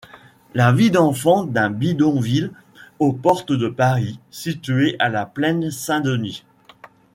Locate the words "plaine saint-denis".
5.27-6.43